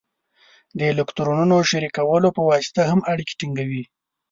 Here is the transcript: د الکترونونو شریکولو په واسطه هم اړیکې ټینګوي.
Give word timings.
د 0.77 0.79
الکترونونو 0.91 1.57
شریکولو 1.71 2.27
په 2.35 2.41
واسطه 2.49 2.81
هم 2.89 2.99
اړیکې 3.11 3.37
ټینګوي. 3.39 3.83